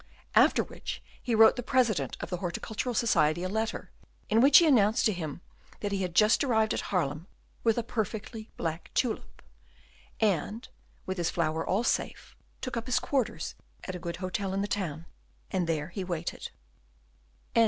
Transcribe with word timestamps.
After 0.33 0.63
which 0.63 0.99
he 1.21 1.35
wrote 1.35 1.57
the 1.57 1.61
President 1.61 2.17
of 2.21 2.31
the 2.31 2.37
Horticultural 2.37 2.95
Society 2.95 3.43
a 3.43 3.47
letter, 3.47 3.91
in 4.29 4.41
which 4.41 4.57
he 4.57 4.65
announced 4.65 5.05
to 5.05 5.13
him 5.13 5.41
that 5.81 5.91
he 5.91 6.01
had 6.01 6.15
just 6.15 6.43
arrived 6.43 6.73
at 6.73 6.81
Haarlem 6.89 7.27
with 7.63 7.77
a 7.77 7.83
perfectly 7.83 8.49
black 8.57 8.89
tulip; 8.95 9.43
and, 10.19 10.67
with 11.05 11.19
his 11.19 11.29
flower 11.29 11.63
all 11.63 11.83
safe, 11.83 12.35
took 12.61 12.75
up 12.75 12.87
his 12.87 12.97
quarters 12.97 13.53
at 13.83 13.93
a 13.93 13.99
good 13.99 14.15
hotel 14.17 14.55
in 14.55 14.63
the 14.63 14.67
town, 14.67 15.05
and 15.51 15.67
there 15.67 15.89
he 15.89 16.03
waited. 16.03 16.49